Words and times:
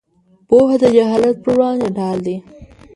پوهه 0.47 0.75
د 0.81 0.83
جهالت 0.95 1.35
پر 1.43 1.51
وړاندې 1.57 1.87
ډال 1.95 2.17
دی. 2.25 2.37